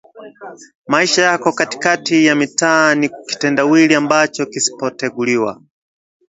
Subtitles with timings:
[0.87, 5.61] Maisha yao katikati ya mitaa ni kitendawili ambacho kisipoteguliwa